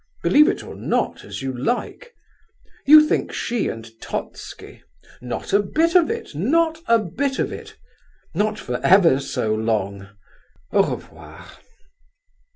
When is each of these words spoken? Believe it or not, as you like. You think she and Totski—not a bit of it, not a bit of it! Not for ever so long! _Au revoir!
Believe 0.23 0.47
it 0.47 0.63
or 0.63 0.73
not, 0.73 1.23
as 1.23 1.43
you 1.43 1.55
like. 1.55 2.15
You 2.87 3.07
think 3.07 3.31
she 3.31 3.67
and 3.67 3.85
Totski—not 4.01 5.53
a 5.53 5.59
bit 5.59 5.93
of 5.93 6.09
it, 6.09 6.33
not 6.33 6.79
a 6.87 6.97
bit 6.97 7.37
of 7.37 7.51
it! 7.53 7.77
Not 8.33 8.57
for 8.57 8.77
ever 8.83 9.19
so 9.19 9.53
long! 9.53 10.09
_Au 10.73 10.89
revoir! 10.89 11.45